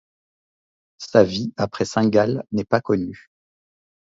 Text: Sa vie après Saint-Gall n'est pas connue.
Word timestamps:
Sa 0.97 1.23
vie 1.23 1.53
après 1.57 1.85
Saint-Gall 1.85 2.43
n'est 2.51 2.65
pas 2.65 2.81
connue. 2.81 3.29